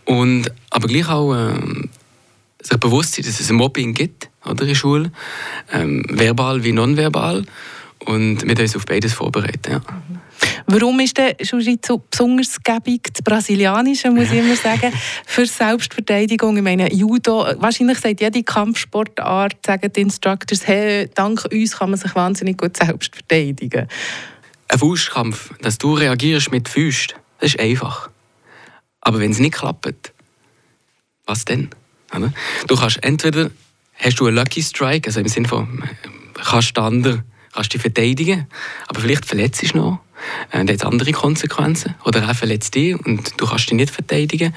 und 0.05 0.51
aber 0.69 0.87
gleich 0.87 1.09
auch 1.09 1.33
ähm, 1.33 1.89
sich 2.61 2.77
bewusst 2.77 3.15
sein, 3.15 3.25
dass 3.25 3.39
es 3.39 3.49
ein 3.49 3.55
Mobbing 3.55 3.95
gibt 3.95 4.29
oder, 4.45 4.61
in 4.61 4.67
der 4.67 4.75
Schule, 4.75 5.11
ähm, 5.71 6.05
verbal 6.07 6.63
wie 6.63 6.71
nonverbal 6.71 7.45
und 8.05 8.47
wir 8.47 8.59
uns 8.59 8.75
auf 8.75 8.85
beides 8.85 9.13
vorbereiten. 9.13 9.71
Ja. 9.73 9.81
Warum 10.67 10.99
ist 10.99 11.17
der 11.17 11.35
Jiu-Jitsu 11.39 12.01
besonders 12.09 12.61
gäbig, 12.63 13.13
das 13.13 13.21
Brasilianische, 13.21 14.09
muss 14.09 14.31
ich 14.31 14.39
immer 14.39 14.55
sagen, 14.55 14.91
für 15.25 15.45
Selbstverteidigung? 15.45 16.57
Ich 16.57 16.63
meine, 16.63 16.91
Judo, 16.93 17.45
wahrscheinlich 17.57 17.99
sagt 17.99 18.21
jede 18.21 18.43
Kampfsportart, 18.43 19.57
sagen 19.65 19.91
die 19.95 20.01
Instructors, 20.01 20.67
hey, 20.67 21.09
dank 21.13 21.45
uns 21.51 21.77
kann 21.77 21.91
man 21.91 21.99
sich 21.99 22.15
wahnsinnig 22.15 22.57
gut 22.57 22.77
selbst 22.77 23.15
verteidigen. 23.15 23.87
Ein 24.67 24.79
Faustkampf, 24.79 25.51
dass 25.61 25.77
du 25.77 25.93
reagierst 25.93 26.51
mit 26.51 26.69
Füßen, 26.69 27.13
das 27.39 27.53
ist 27.53 27.59
einfach. 27.59 28.09
Aber 29.01 29.19
wenn 29.19 29.31
es 29.31 29.39
nicht 29.39 29.55
klappt, 29.55 30.13
was 31.25 31.45
denn? 31.45 31.69
Du 32.67 32.75
kannst 32.75 33.03
entweder 33.03 33.51
hast 33.95 34.19
du 34.19 34.27
einen 34.27 34.35
Lucky 34.35 34.61
Strike, 34.61 35.07
also 35.07 35.19
im 35.19 35.27
Sinne 35.27 35.47
von 35.47 35.83
kannst 36.33 36.77
du 36.77 36.81
anderen 36.81 37.23
kannst 37.53 37.73
dich 37.73 37.81
verteidigen, 37.81 38.47
aber 38.87 39.01
vielleicht 39.01 39.25
verletzt 39.25 39.61
dich 39.61 39.73
noch. 39.73 39.99
Äh, 40.51 40.65
das 40.65 40.79
hat 40.79 40.85
andere 40.85 41.11
Konsequenzen. 41.11 41.95
Oder 42.05 42.23
er 42.23 42.35
verletzt 42.35 42.75
dich 42.75 42.95
und 42.95 43.33
du 43.37 43.45
kannst 43.45 43.69
dich 43.69 43.75
nicht 43.75 43.91
verteidigen. 43.91 44.53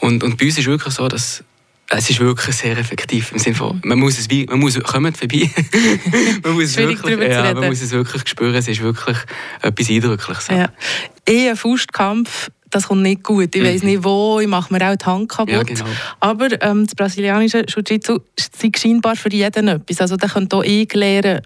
Und, 0.00 0.22
und 0.22 0.36
bei 0.38 0.46
uns 0.46 0.54
ist 0.54 0.60
es 0.60 0.66
wirklich 0.66 0.94
so, 0.94 1.08
dass 1.08 1.44
es 1.88 2.10
ist 2.10 2.18
wirklich 2.18 2.56
sehr 2.56 2.76
effektiv 2.76 3.30
im 3.32 3.38
Sinne 3.38 3.54
von, 3.54 3.80
man 3.84 3.98
muss 3.98 4.18
es 4.18 4.28
wie, 4.28 4.44
man 4.46 4.58
muss, 4.58 4.78
kommt 4.82 5.16
vorbei. 5.16 5.50
man 6.42 6.54
muss 6.54 6.64
es 6.64 6.76
wirklich, 6.76 7.18
ja, 7.20 7.54
man 7.54 7.68
muss 7.68 7.80
es 7.80 7.92
wirklich 7.92 8.28
spüren, 8.28 8.54
es 8.56 8.66
ist 8.66 8.82
wirklich 8.82 9.16
etwas 9.62 9.88
Eindrückliches. 9.88 10.48
Ja. 10.48 10.72
Eh 11.28 11.48
ein 11.48 11.56
Faustkampf, 11.56 12.50
das 12.70 12.88
kommt 12.88 13.02
nicht 13.02 13.22
gut. 13.22 13.54
Ich 13.54 13.62
weiß 13.62 13.82
mhm. 13.82 13.88
nicht 13.88 14.04
wo, 14.04 14.40
ich 14.40 14.48
mache 14.48 14.72
mir 14.72 14.90
auch 14.90 14.96
die 14.96 15.04
Hand 15.04 15.28
kaputt. 15.28 15.52
Ja, 15.52 15.62
genau. 15.62 15.84
Aber 16.18 16.60
ähm, 16.60 16.86
das 16.86 16.94
brasilianische 16.96 17.64
Jiu-Jitsu 17.66 18.18
ist 18.36 18.78
scheinbar 18.78 19.14
für 19.14 19.30
jeden 19.30 19.68
etwas. 19.68 20.00
Also 20.00 20.16
der 20.16 20.28
könnte 20.28 20.56
auch 20.56 20.64
eh 20.64 20.88
lernen, 20.92 21.40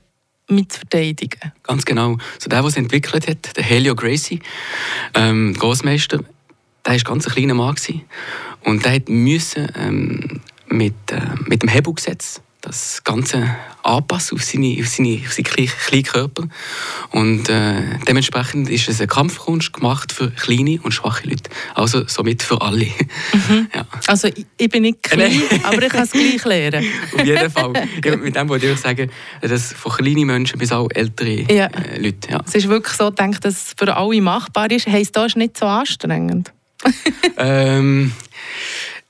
mit 0.51 0.73
verteidigen. 0.73 1.53
Ganz 1.63 1.85
genau. 1.85 2.19
So 2.39 2.49
der, 2.49 2.61
der 2.61 2.69
es 2.69 2.77
entwickelt 2.77 3.29
hat, 3.29 3.57
der 3.57 3.65
Helio 3.65 3.95
Gracie, 3.95 4.41
ähm, 5.15 5.55
Großmeister, 5.55 6.19
der 6.87 6.93
war 6.95 6.99
ganz 6.99 7.27
ein 7.27 7.33
kleiner 7.33 7.55
Mann. 7.55 7.77
Und 8.63 8.85
der 8.85 9.01
musste 9.09 9.73
ähm, 9.77 10.41
mit, 10.69 10.95
äh, 11.11 11.21
mit 11.47 11.63
dem 11.63 11.69
Hebelgesetz 11.69 12.43
das 12.61 13.03
Ganze 13.05 13.57
anpassen 13.83 14.37
auf, 14.37 14.45
seine, 14.45 14.77
auf, 14.81 14.89
seine, 14.89 15.21
auf 15.25 15.33
seinen 15.33 15.45
kleinen 15.45 16.05
Körper. 16.05 16.45
Und 17.11 17.49
äh, 17.49 17.83
dementsprechend 18.07 18.69
ist 18.69 18.89
es 18.89 19.01
eine 19.01 19.09
Kampfkunst 19.09 19.73
gemacht 19.73 20.13
für 20.13 20.31
kleine 20.31 20.81
und 20.83 20.93
schwache 20.93 21.29
Leute. 21.29 21.51
Also 21.75 22.07
somit 22.07 22.43
für 22.43 22.61
alle. 22.61 22.87
Mhm. 23.33 23.69
Ja. 23.81 23.87
Also 24.09 24.29
ich, 24.29 24.47
ich, 24.57 24.69
bin 24.69 24.83
nicht 24.83 25.03
klein, 25.03 25.43
aber 25.63 25.83
ich 25.83 25.91
kann 25.91 26.03
es 26.03 26.11
gleich 26.11 26.45
lernen. 26.45 26.85
auf 27.15 27.25
jeden 27.25 27.51
Fall. 27.51 27.73
Ja, 28.05 28.17
mit 28.17 28.35
dem 28.35 28.49
wollte 28.49 28.67
ich 28.67 28.79
sagen, 28.81 29.11
dass 29.41 29.73
von 29.73 29.93
kleinen 29.93 30.27
Menschen 30.27 30.59
bis 30.59 30.73
auch 30.73 30.89
ältere 30.93 31.53
ja. 31.53 31.67
äh, 31.67 31.99
Leute. 31.99 32.31
Ja. 32.31 32.43
Es 32.47 32.55
ist 32.55 32.69
wirklich 32.69 32.97
so, 32.97 33.11
denke, 33.11 33.39
dass 33.41 33.55
es 33.55 33.75
für 33.79 33.95
alle 33.95 34.21
machbar 34.21 34.71
ist. 34.71 34.87
Heißt 34.87 35.15
das 35.15 35.27
ist 35.27 35.37
nicht 35.37 35.57
so 35.57 35.67
anstrengend? 35.67 36.53
ähm, 37.37 38.13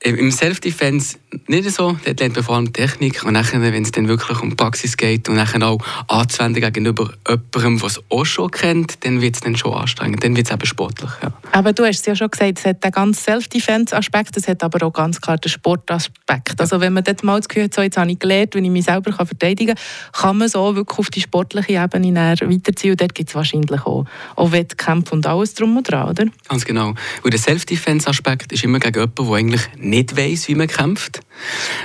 im 0.03 0.31
Self-Defense 0.31 1.17
nicht 1.47 1.69
so. 1.71 1.95
Dort 2.03 2.19
lernt 2.19 2.35
man 2.35 2.43
vor 2.43 2.55
allem 2.55 2.73
Technik. 2.73 3.23
Und 3.23 3.35
dann, 3.35 3.45
wenn 3.51 3.83
es 3.83 3.91
dann 3.91 4.07
wirklich 4.07 4.41
um 4.41 4.55
Praxis 4.55 4.97
geht 4.97 5.29
und 5.29 5.35
dann 5.35 5.63
auch 5.63 5.79
anzuwenden 6.07 6.61
gegenüber 6.61 7.11
jemandem, 7.27 7.77
der 7.77 7.87
es 7.87 7.99
auch 8.09 8.25
schon 8.25 8.51
kennt, 8.51 9.05
dann 9.05 9.21
wird 9.21 9.35
es 9.35 9.41
dann 9.41 9.55
schon 9.55 9.73
anstrengend. 9.73 10.23
Dann 10.23 10.35
wird 10.35 10.47
es 10.47 10.53
eben 10.53 10.65
sportlich. 10.65 11.11
Ja. 11.21 11.31
Aber 11.51 11.71
du 11.71 11.85
hast 11.85 11.99
es 11.99 12.05
ja 12.05 12.15
schon 12.15 12.29
gesagt, 12.29 12.59
es 12.59 12.65
hat 12.65 12.83
den 12.83 12.91
ganzen 12.91 13.21
Self-Defense-Aspekt, 13.21 14.37
es 14.37 14.47
hat 14.47 14.63
aber 14.63 14.85
auch 14.85 14.91
ganz 14.91 15.21
klar 15.21 15.37
den 15.37 15.49
Sportaspekt. 15.49 16.59
Also 16.59 16.79
wenn 16.81 16.93
man 16.93 17.03
dort 17.03 17.23
mal 17.23 17.37
das 17.37 17.47
Gefühl 17.47 17.65
hat, 17.65 17.73
so, 17.75 17.81
jetzt 17.81 17.97
habe 17.97 18.11
ich 18.11 18.19
gelernt, 18.19 18.55
wenn 18.55 18.65
ich 18.65 18.71
mich 18.71 18.85
selber 18.85 19.13
verteidigen 19.13 19.75
kann, 20.11 20.21
kann 20.31 20.37
man 20.37 20.49
so 20.49 20.75
wirklich 20.75 20.97
auf 20.97 21.09
die 21.09 21.21
sportliche 21.21 21.73
Ebene 21.73 22.15
weiterziehen. 22.15 22.91
Und 22.91 23.01
dort 23.01 23.13
gibt 23.13 23.29
es 23.29 23.35
wahrscheinlich 23.35 23.81
auch, 23.85 24.05
auch 24.35 24.51
Wettkämpfe 24.51 25.13
und 25.13 25.27
alles 25.27 25.53
drum 25.53 25.77
und 25.77 25.89
dran, 25.89 26.09
oder? 26.09 26.25
Ganz 26.49 26.65
genau. 26.65 26.95
Und 27.21 27.33
der 27.33 27.39
Self-Defense-Aspekt 27.39 28.51
ist 28.51 28.63
immer 28.63 28.79
gegen 28.79 28.99
jemanden, 28.99 29.27
der 29.27 29.35
eigentlich 29.35 29.61
nicht 29.91 30.17
weiß, 30.17 30.47
wie 30.47 30.55
man 30.55 30.67
kämpft. 30.67 31.19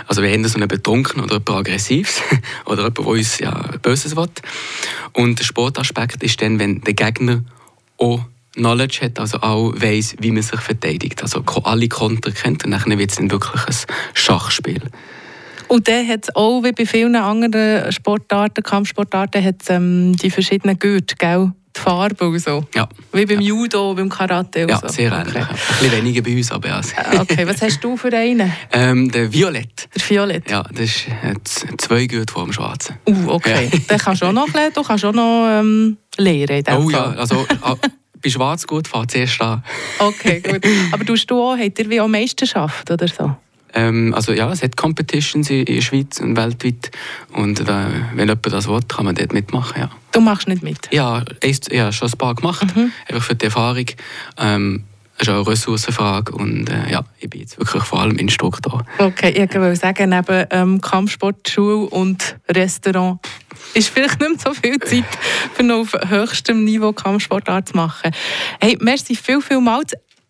Also 0.07 0.23
wir 0.23 0.31
haben 0.31 0.45
so 0.47 0.57
einen 0.57 0.69
Betrunken 0.69 1.21
oder 1.21 1.35
jemand 1.35 1.51
Aggressives 1.51 2.23
oder 2.65 2.85
jemand, 2.85 2.99
der 2.99 3.07
uns 3.07 3.39
ja, 3.39 3.53
Böses 3.83 4.17
will. 4.17 4.29
Und 5.13 5.39
der 5.39 5.45
Sportaspekt 5.45 6.23
ist 6.23 6.41
dann, 6.41 6.59
wenn 6.59 6.81
der 6.81 6.95
Gegner 6.95 7.45
auch 7.99 8.21
Knowledge 8.55 9.01
hat, 9.03 9.19
also 9.19 9.39
auch 9.39 9.73
weiss, 9.77 10.17
wie 10.19 10.31
man 10.31 10.43
sich 10.43 10.61
verteidigt. 10.61 11.23
Also 11.23 11.45
alle 11.65 11.89
Konter 11.89 12.33
kennt 12.33 12.65
und 12.65 12.71
dann 12.71 12.99
wird 12.99 13.11
es 13.11 13.17
dann 13.17 13.31
wirklich 13.31 13.67
ein 13.67 13.95
Schachspiel. 14.15 14.81
Und 15.69 15.89
dann 15.89 16.07
hat 16.09 16.35
auch, 16.37 16.63
wie 16.63 16.73
bei 16.73 16.87
vielen 16.87 17.17
anderen 17.17 17.91
Sportarten, 17.93 18.63
Kampfsportarten, 18.63 19.45
hat 19.45 19.63
ähm, 19.69 20.17
die 20.17 20.31
verschiedenen 20.31 20.79
Gürtel, 20.79 21.17
gell? 21.19 21.53
Die 21.77 21.81
Farbe 21.81 22.29
und 22.29 22.39
so. 22.39 22.65
Ja. 22.75 22.89
Wie 23.13 23.27
beim 23.27 23.41
Judo, 23.41 23.95
beim 23.95 24.09
Karate 24.09 24.63
und 24.63 24.71
Ja, 24.71 24.79
so. 24.81 24.89
sehr 24.89 25.13
ähnlich. 25.13 25.35
Okay. 25.35 25.39
ja. 25.41 25.49
Ein 25.49 25.57
bisschen 25.81 25.93
weniger 25.93 26.23
bei 26.23 26.37
uns, 26.37 26.51
aber 26.53 26.69
ja. 26.69 26.81
okay, 27.21 27.47
was 27.47 27.61
hast 27.63 27.81
du 27.85 27.97
für 27.97 28.13
einen? 28.17 28.53
ähm, 28.73 29.11
der 29.11 29.33
Violett. 29.33 29.89
Der 29.95 30.09
Violett? 30.11 30.51
Ja, 30.51 30.63
das 30.73 30.81
ist 30.85 31.07
zwei 31.79 32.07
gut 32.07 32.31
vor 32.31 32.45
dem 32.45 32.53
Schwarzen. 32.53 32.97
Uh, 33.09 33.29
okay. 33.29 33.69
Ja. 33.73 33.79
Dann 33.89 33.99
kannst 33.99 34.23
du 34.23 34.27
auch 34.27 34.33
noch, 34.33 34.53
lernen, 34.53 34.73
du 34.75 34.83
kannst 34.83 35.05
auch 35.05 35.13
noch 35.13 35.47
ähm, 35.49 35.97
lehren 36.17 36.57
in 36.59 36.65
dem 36.65 36.77
Oh 36.79 36.91
ja, 36.91 37.05
Fall. 37.05 37.19
also 37.19 37.47
ah, 37.63 37.77
bei 38.23 38.31
Schwarz 38.31 38.67
gut 38.67 38.89
fährt 38.89 39.11
zuerst 39.11 39.41
an. 39.41 39.63
Okay, 39.99 40.41
gut. 40.41 40.65
Aber 40.93 41.05
tust 41.05 41.31
du 41.31 41.41
auch, 41.43 41.57
habt 41.57 41.79
ihr 41.79 41.91
wie 41.91 42.01
auch 42.01 42.09
Meisterschaft 42.09 42.91
oder 42.91 43.07
so? 43.09 43.37
Ähm, 43.77 44.15
also 44.15 44.33
ja, 44.33 44.51
es 44.51 44.63
hat 44.63 44.77
Competitions 44.77 45.51
in, 45.51 45.65
der 45.67 45.81
Schweiz 45.83 46.19
und 46.19 46.37
weltweit. 46.37 46.91
Und 47.33 47.61
äh, 47.61 47.65
wenn 48.15 48.29
jemand 48.29 48.53
das 48.53 48.67
will, 48.69 48.81
kann 48.89 49.05
man 49.05 49.15
dort 49.15 49.33
mitmachen, 49.33 49.83
ja. 49.83 49.91
Du 50.13 50.21
machst 50.21 50.49
nicht 50.49 50.63
mit? 50.63 50.89
Ja, 50.93 51.23
ich 51.43 51.61
habe 51.79 51.93
schon 51.93 52.09
ein 52.09 52.19
paar 52.19 52.35
gemacht, 52.35 52.75
Mhm. 52.75 52.91
einfach 53.09 53.23
für 53.23 53.35
die 53.35 53.45
Erfahrung. 53.45 53.87
Ähm, 54.39 54.85
es 55.19 55.23
ist 55.23 55.29
auch 55.31 55.37
eine 55.37 55.47
Ressourcenfrage 55.47 56.33
und 56.33 56.69
äh, 56.69 56.91
ja, 56.91 57.03
ich 57.19 57.31
bin 57.31 57.41
jetzt 57.41 57.59
wirklich 57.59 57.83
vor 57.85 58.01
allem 58.01 58.19
Instruktor. 58.19 58.85
Okay, 58.99 59.31
ich 59.31 59.55
wollte 59.55 59.77
sagen, 59.77 60.11
neben 60.11 60.47
ähm, 60.51 60.81
Kampfsport, 60.81 61.49
Schule 61.49 61.87
und 61.89 62.37
Restaurant 62.51 63.19
ist 63.73 63.89
vielleicht 63.89 64.21
nicht 64.21 64.31
mehr 64.31 64.39
so 64.39 64.53
viel 64.53 64.79
Zeit, 64.81 65.05
noch 65.63 65.81
auf 65.81 65.93
höchstem 66.11 66.65
Niveau 66.65 66.93
Kampfsportart 66.93 67.69
zu 67.69 67.77
machen. 67.77 68.11
Hey, 68.61 68.77
merci 68.81 69.17
viel, 69.17 69.41
viel 69.41 69.61
mal. 69.61 69.83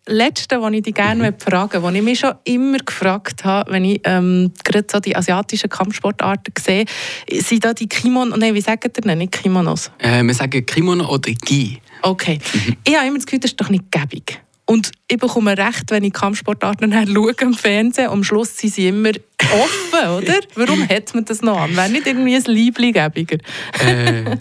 Das 0.07 0.15
Letzte, 0.15 0.61
was 0.61 0.71
ich 0.71 0.83
dich 0.83 0.93
gerne 0.93 1.33
fragen 1.37 1.67
möchte, 1.69 1.83
was 1.83 1.93
ich 1.93 2.01
mich 2.01 2.19
schon 2.19 2.33
immer 2.45 2.77
gefragt 2.77 3.43
habe, 3.43 3.73
wenn 3.73 3.83
ich 3.83 3.99
ähm, 4.05 4.53
gerade 4.63 4.87
so 4.89 5.01
die 5.01 5.13
asiatischen 5.13 5.69
Kampfsportarten 5.69 6.53
sehe, 6.57 6.85
sind 7.29 7.65
da 7.65 7.73
die 7.73 7.89
Kimonos, 7.89 8.37
nein, 8.37 8.53
wie 8.53 8.61
sagt 8.61 8.85
ihr 8.85 8.89
denn, 8.89 9.17
nicht 9.17 9.33
Kimonos? 9.33 9.91
Äh, 9.99 10.23
wir 10.23 10.33
sagen 10.33 10.65
Kimono 10.65 11.09
oder 11.09 11.31
Gi. 11.31 11.81
Okay. 12.03 12.39
Ich 12.85 12.95
habe 12.95 13.07
immer 13.07 13.17
das 13.17 13.25
Gefühl, 13.25 13.39
das 13.39 13.51
ist 13.51 13.59
doch 13.59 13.69
nicht 13.69 13.91
gäbig. 13.91 14.39
Und 14.65 14.91
ich 15.09 15.17
bekomme 15.17 15.57
recht, 15.57 15.91
wenn 15.91 16.05
ich 16.05 16.13
Kampfsportarten 16.13 16.93
schaue 17.13 17.33
im 17.41 17.53
Fernsehen. 17.53 18.09
Am 18.09 18.23
Schluss 18.23 18.57
sind 18.57 18.73
sie 18.73 18.87
immer 18.87 19.11
offen, 19.41 20.09
oder? 20.17 20.39
Warum 20.55 20.87
hat 20.87 21.13
man 21.15 21.25
das 21.25 21.41
noch 21.41 21.59
an? 21.59 21.75
Wäre 21.75 21.89
nicht 21.89 22.07
irgendwie 22.07 22.35
ein 22.35 22.43
Liebling 22.43 22.93
gäbiger? 22.93 23.39
äh, 23.85 24.37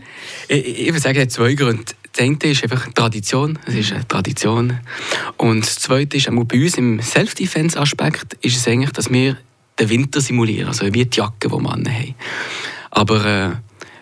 ich, 0.48 0.80
ich 0.80 0.86
würde 0.86 1.00
sagen, 1.00 1.16
es 1.16 1.22
hat 1.24 1.32
zwei 1.32 1.54
Gründe. 1.54 1.92
Das 2.16 2.24
eine 2.24 2.38
ist 2.44 2.62
einfach 2.62 2.88
Tradition, 2.94 3.58
es 3.66 3.74
ist 3.74 3.92
eine 3.92 4.08
Tradition. 4.08 4.80
Und 5.36 5.66
das 5.66 5.78
zweite 5.78 6.16
ist, 6.16 6.30
bei 6.30 6.62
uns 6.62 6.78
im 6.78 6.98
Self-Defense-Aspekt, 6.98 8.38
ist 8.40 8.56
es 8.56 8.66
eigentlich, 8.66 8.92
dass 8.92 9.10
wir 9.10 9.36
den 9.78 9.88
Winter 9.90 10.22
simulieren, 10.22 10.68
also 10.68 10.86
wie 10.86 11.04
die 11.04 11.14
Jacke, 11.14 11.48
die 11.48 11.50
wir 11.50 11.70
anhaben. 11.70 12.14
Aber 12.90 13.24
äh, 13.26 13.50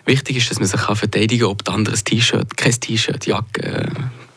wichtig 0.05 0.37
ist, 0.37 0.49
dass 0.51 0.59
man 0.59 0.67
sich 0.67 0.81
kann 0.81 0.95
verteidigen 0.95 1.41
kann, 1.43 1.51
ob 1.51 1.63
der 1.65 1.73
andere 1.73 1.95
ein 1.95 2.03
T-Shirt, 2.03 2.57
kein 2.57 2.71
T-Shirt, 2.79 3.25
Jacke, 3.25 3.61
äh, 3.63 3.85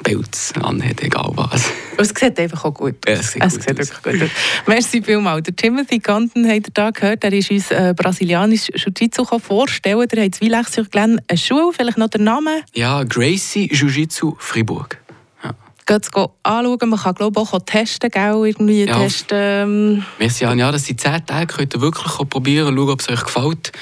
Pelz 0.03 0.53
anhat, 0.63 1.03
egal 1.03 1.33
was. 1.35 1.71
Es 1.97 2.11
sieht 2.11 2.39
einfach 2.39 2.65
auch 2.65 2.73
gut 2.73 2.95
aus. 3.09 3.13
Ja, 3.15 3.15
es 3.21 3.33
sieht 3.33 3.43
es 3.43 3.55
gut 3.55 3.63
sieht 3.63 3.81
aus. 3.81 4.05
wirklich 4.05 4.21
gut 4.21 4.31
aus. 4.31 4.37
Merci 4.67 5.03
vielmals. 5.03 5.43
Der 5.43 5.57
Timothy 5.57 5.99
Ganten 5.99 6.47
habt 6.49 6.69
ihr 6.69 6.73
da 6.73 6.91
gehört. 6.91 7.25
Er 7.25 7.33
ist 7.33 7.51
uns 7.51 7.71
äh, 7.73 7.93
brasilianisch 7.97 8.69
Jiu-Jitsu 8.75 9.25
vorstellen. 9.41 10.07
Der 10.09 10.25
hat 10.25 10.41
Lexich 10.41 10.89
gelernt. 10.91 11.21
Eine 11.27 11.37
Schule, 11.39 11.73
vielleicht 11.77 11.99
noch 11.99 12.09
der 12.09 12.21
Name. 12.21 12.63
Ja, 12.75 13.03
Gracie 13.03 13.69
Jiu-Jitsu 13.73 14.37
Fribourg. 14.39 14.97
Ja. 15.43 15.55
Geht 15.85 16.05
es 16.05 16.11
anschauen. 16.15 16.79
Man 16.89 16.99
kann 16.99 17.15
glaube 17.15 17.41
ich 17.43 17.53
auch 17.53 17.59
testen, 17.67 18.09
gell? 18.11 18.47
Irgendwie 18.47 18.85
Ja. 18.85 18.99
testen. 19.01 19.37
Ähm, 19.41 20.05
Merci 20.21 20.45
Jan. 20.45 20.59
Ja, 20.61 20.71
das 20.71 20.85
sind 20.87 21.01
zehn 21.01 21.27
Tage, 21.27 21.53
könnt 21.57 21.75
ihr 21.75 21.81
wirklich 21.81 22.13
probieren 22.31 22.69
und 22.69 22.77
schauen, 22.77 22.91
ob 22.91 23.01
es 23.01 23.09
euch 23.09 23.25
gefällt. 23.25 23.73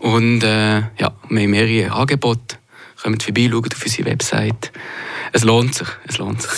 Und 0.00 0.42
äh, 0.42 0.78
ja, 0.78 1.12
wir 1.28 1.42
haben 1.42 1.50
mehrere 1.50 1.92
Angebote. 1.92 2.56
Kommt 3.02 3.22
vorbei, 3.22 3.48
schaut 3.50 3.74
auf 3.74 3.82
unsere 3.82 4.10
Website. 4.10 4.72
Es 5.32 5.44
lohnt 5.44 5.74
sich, 5.74 5.88
es 6.06 6.18
lohnt 6.18 6.42
sich. 6.42 6.50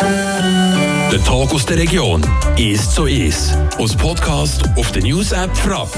Der 0.00 1.24
Tag 1.24 1.52
aus 1.52 1.66
der 1.66 1.78
Region 1.78 2.22
ist 2.56 2.92
so 2.92 3.06
ist. 3.06 3.56
Aus 3.78 3.96
Podcast 3.96 4.64
auf 4.76 4.90
der 4.92 5.02
News 5.02 5.32
App 5.32 5.56
Frapp. 5.56 5.90